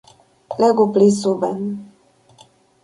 Legu 0.59 0.85
pli 0.93 1.07
suben. 1.21 1.59